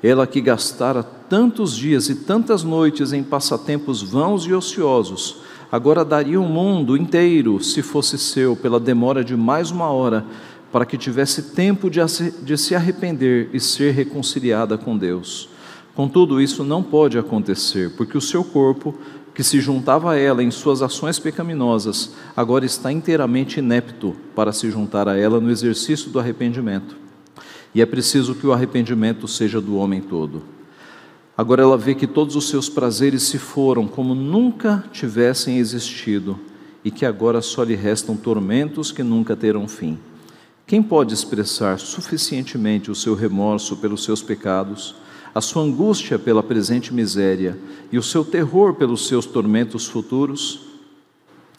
[0.00, 5.38] ela que gastara tantos dias e tantas noites em passatempos vãos e ociosos,
[5.72, 10.24] agora daria o mundo inteiro, se fosse seu, pela demora de mais uma hora,
[10.70, 12.00] para que tivesse tempo de,
[12.42, 15.48] de se arrepender e ser reconciliada com Deus.
[15.96, 18.94] Contudo, isso não pode acontecer, porque o seu corpo,
[19.34, 24.70] que se juntava a ela em suas ações pecaminosas, agora está inteiramente inepto para se
[24.70, 27.07] juntar a ela no exercício do arrependimento.
[27.74, 30.42] E é preciso que o arrependimento seja do homem todo.
[31.36, 36.38] Agora ela vê que todos os seus prazeres se foram como nunca tivessem existido
[36.84, 39.98] e que agora só lhe restam tormentos que nunca terão fim.
[40.66, 44.94] Quem pode expressar suficientemente o seu remorso pelos seus pecados,
[45.34, 47.56] a sua angústia pela presente miséria
[47.92, 50.60] e o seu terror pelos seus tormentos futuros?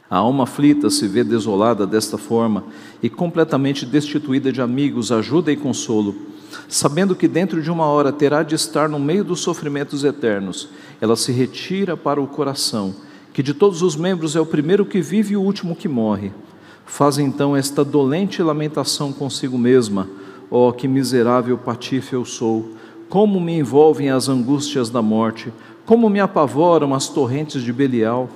[0.09, 2.63] A alma aflita se vê desolada desta forma
[3.01, 6.15] e completamente destituída de amigos, ajuda e consolo
[6.67, 10.69] sabendo que dentro de uma hora terá de estar no meio dos sofrimentos eternos,
[10.99, 12.93] ela se retira para o coração,
[13.33, 16.31] que de todos os membros é o primeiro que vive e o último que morre.
[16.85, 20.07] Faz então esta dolente lamentação consigo mesma:
[20.49, 22.71] Oh, que miserável patife eu sou!
[23.07, 25.51] Como me envolvem as angústias da morte,
[25.85, 28.29] como me apavoram as torrentes de Belial.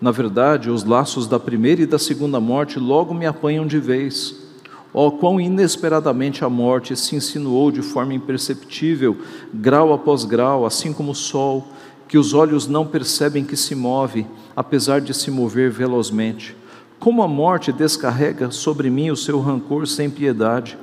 [0.00, 4.34] Na verdade, os laços da primeira e da segunda morte logo me apanham de vez.
[4.94, 9.18] Oh, quão inesperadamente a morte se insinuou de forma imperceptível,
[9.52, 11.68] grau após grau, assim como o sol,
[12.08, 16.56] que os olhos não percebem que se move, apesar de se mover velozmente.
[16.98, 20.78] Como a morte descarrega sobre mim o seu rancor sem piedade.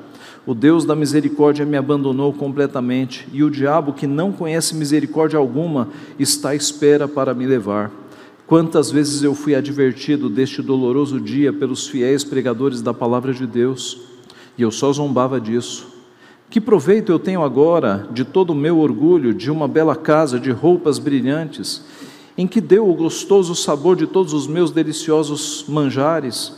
[0.45, 5.89] O Deus da misericórdia me abandonou completamente, e o diabo, que não conhece misericórdia alguma,
[6.17, 7.91] está à espera para me levar.
[8.47, 13.97] Quantas vezes eu fui advertido deste doloroso dia pelos fiéis pregadores da palavra de Deus,
[14.57, 15.85] e eu só zombava disso.
[16.49, 20.49] Que proveito eu tenho agora de todo o meu orgulho, de uma bela casa, de
[20.49, 21.83] roupas brilhantes,
[22.37, 26.55] em que deu o gostoso sabor de todos os meus deliciosos manjares?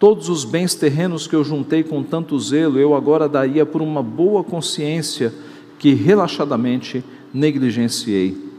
[0.00, 4.02] Todos os bens terrenos que eu juntei com tanto zelo, eu agora daria por uma
[4.02, 5.32] boa consciência
[5.78, 8.49] que relaxadamente negligenciei.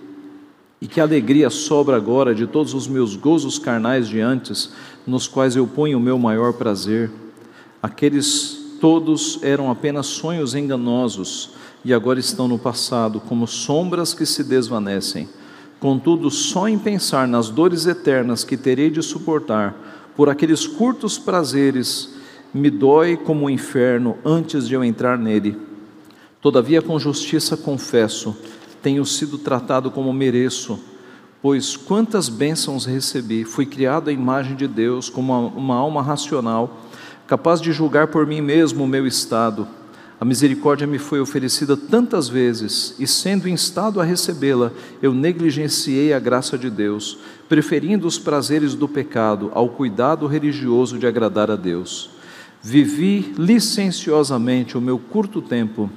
[0.81, 4.71] E que alegria sobra agora de todos os meus gozos carnais de antes,
[5.05, 7.11] nos quais eu ponho o meu maior prazer.
[7.83, 11.51] Aqueles todos eram apenas sonhos enganosos
[11.85, 15.29] e agora estão no passado, como sombras que se desvanecem.
[15.79, 19.75] Contudo, só em pensar nas dores eternas que terei de suportar
[20.15, 22.13] por aqueles curtos prazeres,
[22.53, 25.57] me dói como o inferno antes de eu entrar nele.
[26.41, 28.35] Todavia, com justiça confesso
[28.81, 30.79] tenho sido tratado como mereço,
[31.41, 36.81] pois quantas bênçãos recebi, fui criado à imagem de Deus como uma, uma alma racional,
[37.27, 39.67] capaz de julgar por mim mesmo o meu estado.
[40.19, 46.19] A misericórdia me foi oferecida tantas vezes, e sendo instado a recebê-la, eu negligenciei a
[46.19, 47.17] graça de Deus,
[47.49, 52.11] preferindo os prazeres do pecado ao cuidado religioso de agradar a Deus.
[52.61, 55.89] Vivi licenciosamente o meu curto tempo,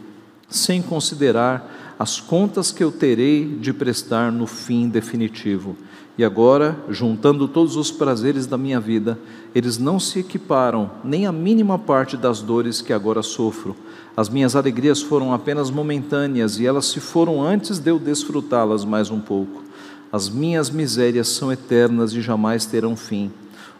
[0.49, 5.76] sem considerar as contas que eu terei de prestar no fim definitivo.
[6.16, 9.18] E agora, juntando todos os prazeres da minha vida,
[9.52, 13.74] eles não se equiparam nem a mínima parte das dores que agora sofro.
[14.16, 19.11] As minhas alegrias foram apenas momentâneas e elas se foram antes de eu desfrutá-las mais
[19.11, 19.64] um pouco.
[20.12, 23.33] As minhas misérias são eternas e jamais terão fim.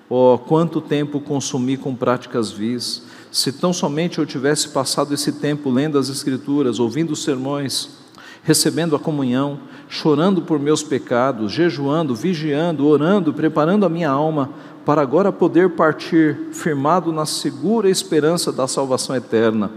[0.09, 3.03] Oh, quanto tempo consumi com práticas vis!
[3.31, 8.04] Se tão somente eu tivesse passado esse tempo lendo as Escrituras, ouvindo os sermões,
[8.44, 14.50] recebendo a comunhão, chorando por meus pecados, jejuando, vigiando, orando, preparando a minha alma,
[14.85, 19.70] para agora poder partir firmado na segura esperança da salvação eterna.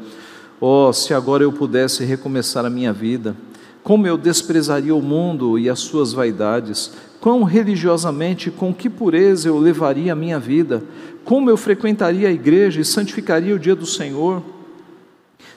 [0.59, 3.35] Oh, se agora eu pudesse recomeçar a minha vida,
[3.83, 9.57] como eu desprezaria o mundo e as suas vaidades, quão religiosamente, com que pureza eu
[9.57, 10.83] levaria a minha vida,
[11.23, 14.43] como eu frequentaria a igreja e santificaria o dia do Senhor.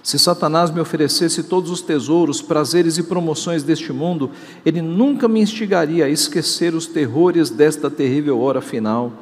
[0.02, 4.30] Se Satanás me oferecesse todos os tesouros, prazeres e promoções deste mundo,
[4.64, 9.12] ele nunca me instigaria a esquecer os terrores desta terrível hora final.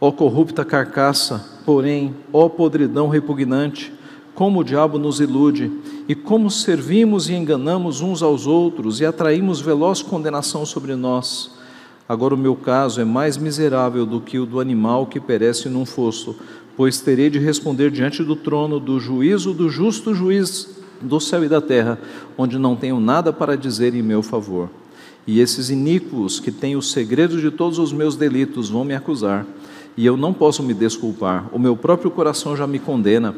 [0.00, 3.92] Ó corrupta carcaça, porém, ó podridão repugnante,
[4.34, 5.72] como o diabo nos ilude
[6.08, 11.56] e como servimos e enganamos uns aos outros e atraímos veloz condenação sobre nós.
[12.08, 15.84] Agora o meu caso é mais miserável do que o do animal que perece num
[15.84, 16.36] fosso,
[16.76, 20.68] pois terei de responder diante do trono do juízo do justo juiz
[21.00, 21.98] do céu e da terra,
[22.36, 24.68] onde não tenho nada para dizer em meu favor.
[25.26, 29.46] E esses iníquos que têm o segredo de todos os meus delitos vão me acusar,
[29.96, 31.48] e eu não posso me desculpar.
[31.52, 33.34] O meu próprio coração já me condena.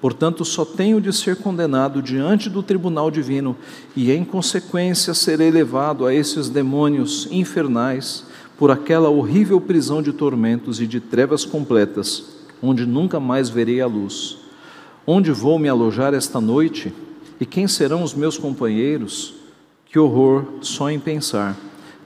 [0.00, 3.56] Portanto, só tenho de ser condenado diante do tribunal divino
[3.96, 8.24] e, em consequência, serei levado a esses demônios infernais
[8.58, 13.86] por aquela horrível prisão de tormentos e de trevas completas, onde nunca mais verei a
[13.86, 14.38] luz.
[15.06, 16.92] Onde vou me alojar esta noite?
[17.40, 19.34] E quem serão os meus companheiros?
[19.86, 21.56] Que horror só em pensar,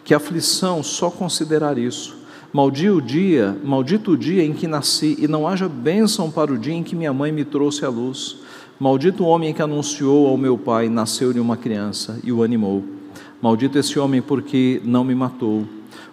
[0.02, 2.16] que aflição só considerar isso.
[2.52, 6.58] Maldito o dia, maldito o dia em que nasci, e não haja bênção para o
[6.58, 8.38] dia em que minha mãe me trouxe à luz.
[8.80, 12.82] Maldito o homem que anunciou ao meu pai, nasceu-lhe uma criança e o animou.
[13.42, 15.64] Maldito esse homem porque não me matou.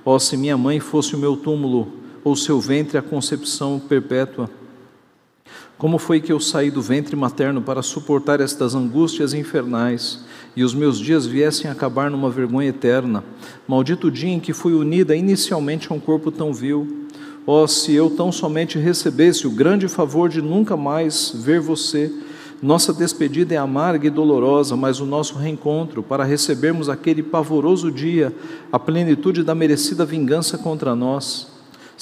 [0.03, 1.88] Oh, se minha mãe fosse o meu túmulo,
[2.23, 4.49] ou seu ventre a concepção perpétua.
[5.77, 10.23] Como foi que eu saí do ventre materno para suportar estas angústias infernais?
[10.55, 13.23] e os meus dias viessem a acabar numa vergonha eterna.
[13.67, 17.07] Maldito dia em que fui unida inicialmente a um corpo tão vil.
[17.45, 22.12] Oh, se eu tão somente recebesse o grande favor de nunca mais ver você.
[22.62, 28.33] Nossa despedida é amarga e dolorosa, mas o nosso reencontro, para recebermos aquele pavoroso dia,
[28.71, 31.51] a plenitude da merecida vingança contra nós,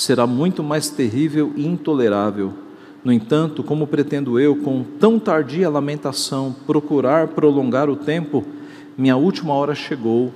[0.01, 2.51] será muito mais terrível e intolerável.
[3.03, 8.43] No entanto, como pretendo eu, com tão tardia lamentação, procurar prolongar o tempo,
[8.97, 10.33] minha última hora chegou.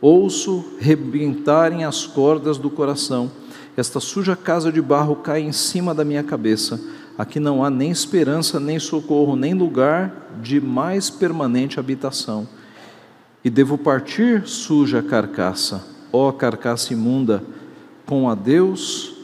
[0.00, 3.30] Ouço rebentarem as cordas do coração.
[3.76, 6.80] Esta suja casa de barro cai em cima da minha cabeça.
[7.16, 12.48] Aqui não há nem esperança, nem socorro, nem lugar de mais permanente habitação.
[13.44, 17.44] E devo partir suja carcaça, ó carcaça imunda,
[18.06, 19.14] com a Deus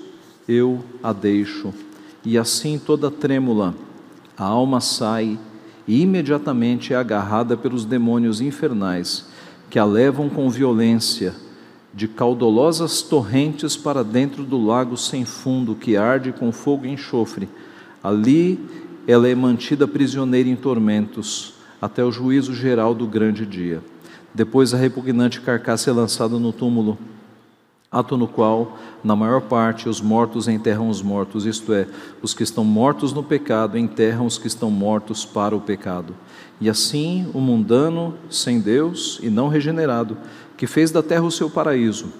[0.48, 1.72] eu a deixo
[2.24, 3.74] e assim toda trêmula,
[4.36, 5.38] a alma sai
[5.86, 9.26] e imediatamente é agarrada pelos demônios infernais
[9.68, 11.34] que a levam com violência
[11.92, 17.48] de caudolosas torrentes para dentro do lago sem fundo que arde com fogo e enxofre.
[18.02, 18.58] Ali
[19.06, 23.82] ela é mantida prisioneira em tormentos até o juízo geral do grande dia.
[24.32, 26.98] Depois a repugnante carcaça é lançada no túmulo
[27.90, 31.88] ato no qual, na maior parte, os mortos enterram os mortos, isto é,
[32.22, 36.14] os que estão mortos no pecado enterram os que estão mortos para o pecado.
[36.60, 40.16] E assim, o mundano, sem Deus e não regenerado,
[40.56, 42.12] que fez da terra o seu paraíso,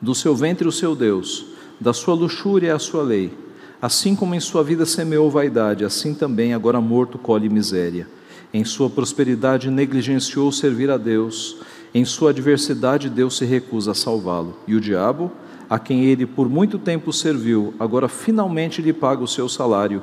[0.00, 1.44] do seu ventre o seu Deus,
[1.78, 3.36] da sua luxúria a sua lei,
[3.82, 8.08] assim como em sua vida semeou vaidade, assim também, agora morto, colhe miséria.
[8.52, 11.58] Em sua prosperidade negligenciou servir a Deus,
[11.92, 14.56] em sua adversidade, Deus se recusa a salvá-lo.
[14.66, 15.30] E o diabo,
[15.68, 20.02] a quem ele por muito tempo serviu, agora finalmente lhe paga o seu salário.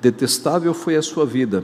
[0.00, 1.62] Detestável foi a sua vida,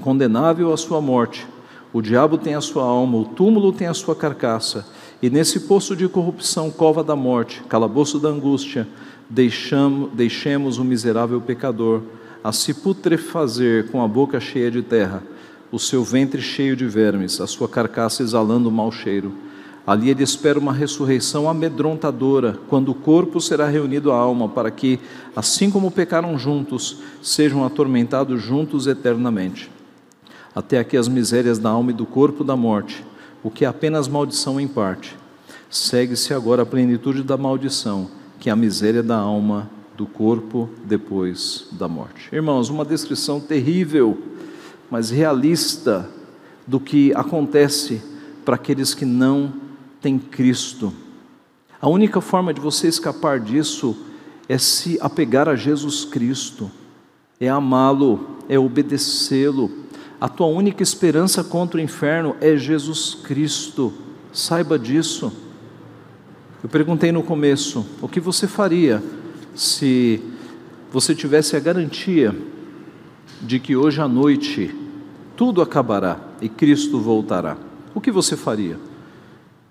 [0.00, 1.46] condenável a sua morte.
[1.92, 4.84] O diabo tem a sua alma, o túmulo tem a sua carcaça,
[5.22, 8.86] e nesse poço de corrupção, cova da morte, calabouço da angústia,
[9.30, 12.02] deixamos, deixemos o miserável pecador
[12.42, 15.22] a se putrefazer com a boca cheia de terra,
[15.74, 19.34] o seu ventre cheio de vermes, a sua carcaça exalando mau cheiro.
[19.84, 25.00] Ali ele espera uma ressurreição amedrontadora, quando o corpo será reunido à alma, para que,
[25.34, 29.68] assim como pecaram juntos, sejam atormentados juntos eternamente.
[30.54, 33.04] Até aqui as misérias da alma e do corpo da morte,
[33.42, 35.16] o que é apenas maldição em parte.
[35.68, 38.08] Segue-se agora a plenitude da maldição,
[38.38, 42.28] que é a miséria da alma do corpo depois da morte.
[42.32, 44.16] Irmãos, uma descrição terrível,
[44.94, 46.08] mas realista
[46.64, 48.00] do que acontece
[48.44, 49.52] para aqueles que não
[50.00, 50.92] têm Cristo.
[51.80, 53.96] A única forma de você escapar disso
[54.48, 56.70] é se apegar a Jesus Cristo,
[57.40, 59.68] é amá-lo, é obedecê-lo.
[60.20, 63.92] A tua única esperança contra o inferno é Jesus Cristo.
[64.32, 65.32] Saiba disso.
[66.62, 69.02] Eu perguntei no começo: o que você faria
[69.56, 70.22] se
[70.92, 72.32] você tivesse a garantia
[73.42, 74.83] de que hoje à noite
[75.36, 77.56] tudo acabará e Cristo voltará,
[77.94, 78.78] o que você faria?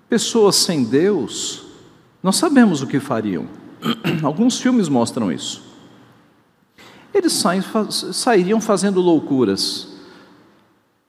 [0.08, 1.64] Pessoas sem Deus,
[2.22, 3.46] nós sabemos o que fariam.
[4.22, 5.62] Alguns filmes mostram isso.
[7.12, 9.88] Eles saem, sairiam fazendo loucuras,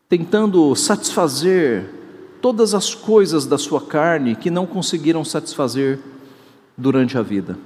[0.07, 1.89] tentando satisfazer
[2.41, 5.99] todas as coisas da sua carne que não conseguiram satisfazer
[6.77, 7.57] durante a vida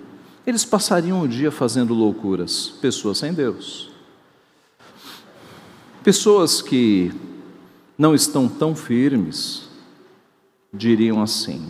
[0.50, 3.89] eles passariam o dia fazendo loucuras, pessoas sem Deus.
[6.04, 7.12] Pessoas que
[7.98, 9.68] não estão tão firmes
[10.74, 11.70] diriam assim: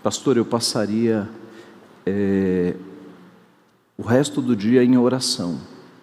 [0.00, 1.28] Pastor, eu passaria
[2.06, 2.76] é,
[3.98, 5.58] o resto do dia em oração,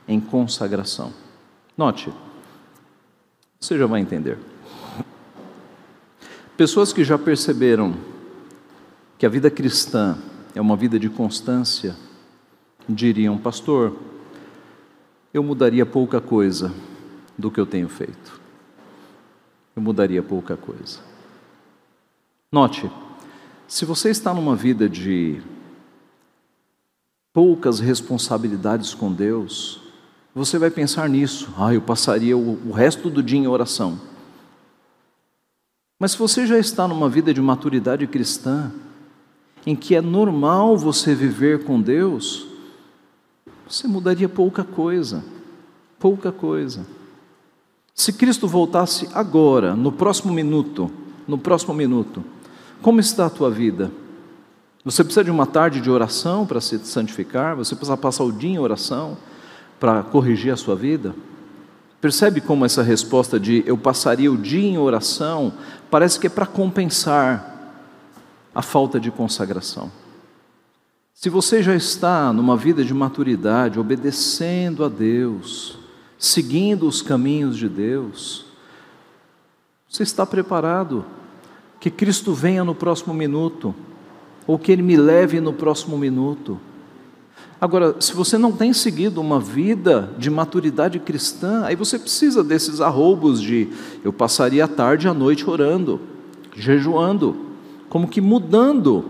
[0.06, 1.14] em consagração.
[1.78, 2.12] Note,
[3.58, 4.38] você já vai entender.
[6.58, 7.96] Pessoas que já perceberam
[9.18, 10.18] que a vida cristã
[10.54, 11.96] é uma vida de constância,
[12.88, 13.96] diriam, pastor,
[15.34, 16.70] eu mudaria pouca coisa
[17.38, 18.40] do que eu tenho feito.
[19.76, 21.00] Eu mudaria pouca coisa.
[22.52, 22.90] Note,
[23.68, 25.42] se você está numa vida de
[27.34, 29.82] poucas responsabilidades com Deus,
[30.36, 31.52] você vai pensar nisso.
[31.58, 34.00] Ah, eu passaria o, resto do dia em oração.
[36.00, 38.72] Mas se você já está numa vida de maturidade cristã,
[39.66, 42.46] em que é normal você viver com Deus,
[43.68, 45.24] você mudaria pouca coisa,
[45.98, 46.86] pouca coisa.
[47.94, 50.90] Se Cristo voltasse agora, no próximo minuto,
[51.28, 52.24] no próximo minuto,
[52.82, 53.92] como está a tua vida?
[54.84, 57.56] Você precisa de uma tarde de oração para se santificar?
[57.56, 59.18] Você precisa passar o dia em oração
[59.80, 61.16] para corrigir a sua vida?
[62.02, 65.54] Percebe como essa resposta de eu passaria o dia em oração
[65.90, 67.54] parece que é para compensar
[68.54, 69.90] a falta de consagração.
[71.14, 75.78] Se você já está numa vida de maturidade, obedecendo a Deus,
[76.24, 78.46] seguindo os caminhos de Deus,
[79.90, 81.04] você está preparado
[81.82, 83.76] que Cristo venha no próximo minuto,
[84.48, 86.58] ou que Ele me leve no próximo minuto.
[87.60, 92.80] Agora, se você não tem seguido uma vida de maturidade cristã, aí você precisa desses
[92.80, 93.68] arroubos de
[94.02, 96.00] eu passaria a tarde e a noite orando,
[96.56, 97.36] jejuando
[97.90, 99.04] como que mudando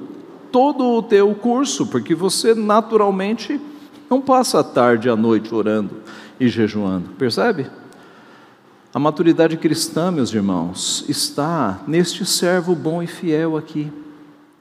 [0.51, 3.61] todo o teu curso, porque você naturalmente
[4.09, 6.01] não passa a tarde e a noite orando
[6.43, 7.67] e jejuando, percebe?
[8.93, 13.91] A maturidade cristã, meus irmãos, está neste servo bom e fiel aqui,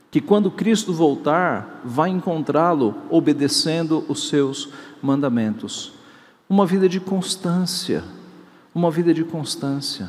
[0.08, 4.68] que quando Cristo voltar, vai encontrá-lo obedecendo os seus
[5.02, 5.92] mandamentos.
[6.48, 8.04] Uma vida de constância,
[8.72, 10.08] uma vida de constância.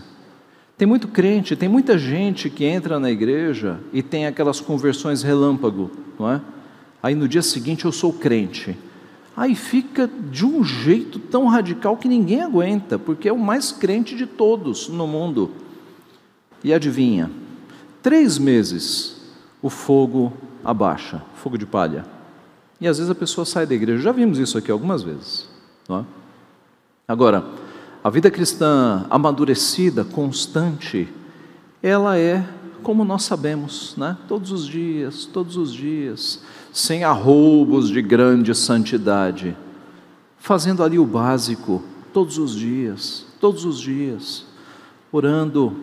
[0.78, 5.90] Tem muito crente, tem muita gente que entra na igreja e tem aquelas conversões relâmpago,
[6.20, 6.40] não é?
[7.02, 8.78] Aí no dia seguinte eu sou crente.
[9.36, 14.16] Aí fica de um jeito tão radical que ninguém aguenta, porque é o mais crente
[14.16, 15.52] de todos no mundo.
[16.64, 17.32] E adivinha?
[18.02, 19.22] Três meses
[19.62, 22.06] o fogo abaixa, fogo de palha.
[22.80, 24.04] E às vezes a pessoa sai da igreja.
[24.04, 25.48] Já vimos isso aqui algumas vezes.
[25.88, 26.06] Não é?
[27.08, 27.46] Agora,
[28.04, 31.08] a vida cristã amadurecida, constante,
[31.82, 32.46] ela é
[32.84, 34.18] como nós sabemos, né?
[34.28, 39.58] todos os dias, todos os dias, sem arroubos de grande santidade,
[40.38, 41.82] fazendo ali o básico,
[42.14, 44.46] todos os dias, todos os dias,
[45.12, 45.74] orando,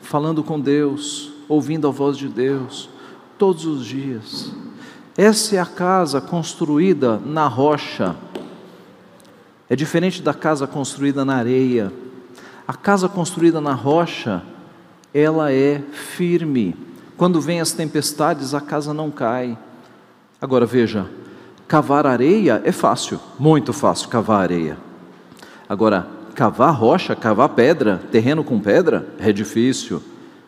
[0.00, 2.88] falando com Deus, ouvindo a voz de Deus,
[3.38, 4.52] todos os dias.
[5.16, 8.14] Essa é a casa construída na rocha,
[9.72, 11.90] é diferente da casa construída na areia.
[12.68, 14.42] A casa construída na rocha,
[15.14, 16.76] ela é firme.
[17.16, 19.56] Quando vem as tempestades, a casa não cai.
[20.40, 21.06] Agora veja,
[21.68, 24.76] cavar areia é fácil, muito fácil cavar areia.
[25.68, 30.02] Agora, cavar rocha, cavar pedra, terreno com pedra, é difícil.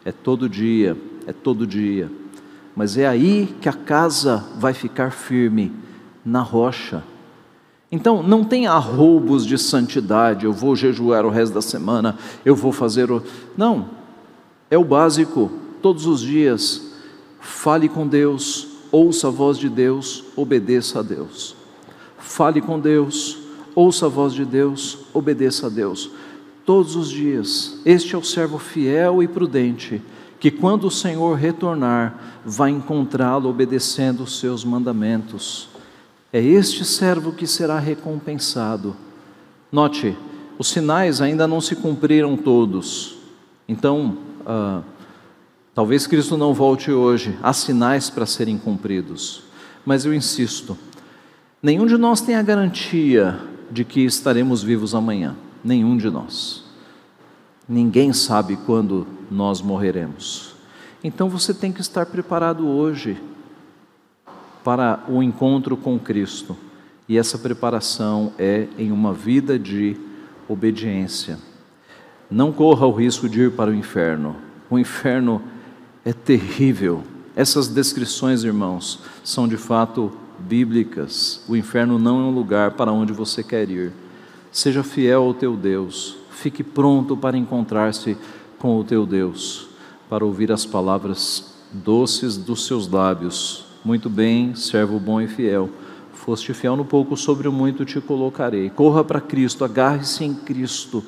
[0.04, 0.96] É todo dia,
[1.26, 2.10] é todo dia.
[2.76, 5.72] Mas é aí que a casa vai ficar firme,
[6.24, 7.02] na rocha.
[7.92, 12.72] Então, não tem arroubos de santidade, eu vou jejuar o resto da semana, eu vou
[12.72, 13.22] fazer o.
[13.56, 13.90] Não,
[14.70, 15.50] é o básico,
[15.82, 16.92] todos os dias.
[17.40, 21.54] Fale com Deus, ouça a voz de Deus, obedeça a Deus.
[22.18, 23.38] Fale com Deus,
[23.74, 26.10] ouça a voz de Deus, obedeça a Deus.
[26.64, 30.00] Todos os dias, este é o servo fiel e prudente,
[30.40, 35.68] que quando o Senhor retornar, vai encontrá-lo obedecendo os seus mandamentos.
[36.32, 38.96] É este servo que será recompensado.
[39.70, 40.16] Note,
[40.58, 43.16] os sinais ainda não se cumpriram todos.
[43.68, 44.82] Então, ah,
[45.74, 47.36] talvez Cristo não volte hoje.
[47.42, 49.42] Há sinais para serem cumpridos.
[49.84, 50.76] Mas eu insisto:
[51.62, 53.38] nenhum de nós tem a garantia
[53.70, 55.36] de que estaremos vivos amanhã.
[55.62, 56.64] Nenhum de nós.
[57.68, 60.55] Ninguém sabe quando nós morreremos.
[61.03, 63.20] Então você tem que estar preparado hoje
[64.62, 66.57] para o encontro com Cristo.
[67.07, 69.97] E essa preparação é em uma vida de
[70.49, 71.38] obediência.
[72.31, 74.37] Não corra o risco de ir para o inferno.
[74.70, 75.43] O inferno
[76.05, 77.03] é terrível.
[77.37, 81.43] Essas descrições, irmãos, são de fato bíblicas.
[81.49, 83.93] O inferno não é um lugar para onde você quer ir.
[84.51, 88.16] Seja fiel ao teu Deus, fique pronto para encontrar-se
[88.59, 89.68] com o teu Deus,
[90.09, 93.64] para ouvir as palavras doces dos seus lábios.
[93.85, 95.68] Muito bem, servo bom e fiel.
[96.12, 98.70] Foste fiel no pouco, sobre o muito te colocarei.
[98.70, 101.05] Corra para Cristo, agarre-se em Cristo,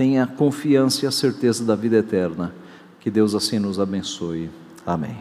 [0.00, 2.54] tenha confiança e a certeza da vida eterna.
[3.00, 4.48] Que Deus assim nos abençoe.
[4.86, 5.18] Amém.